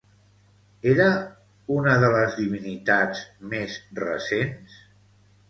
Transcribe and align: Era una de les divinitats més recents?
Era 0.93 1.09
una 1.75 1.93
de 2.05 2.09
les 2.15 2.39
divinitats 2.39 3.23
més 3.53 3.77
recents? 4.03 4.81